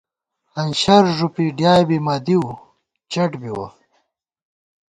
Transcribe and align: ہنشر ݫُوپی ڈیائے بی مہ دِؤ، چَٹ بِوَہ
ہنشر 0.55 1.03
ݫُوپی 1.17 1.45
ڈیائے 1.57 1.83
بی 1.87 1.97
مہ 2.05 2.15
دِؤ، 2.25 2.45
چَٹ 3.11 3.31
بِوَہ 3.41 3.67